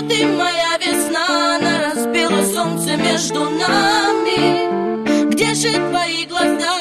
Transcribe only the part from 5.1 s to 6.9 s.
Где же твои глаза?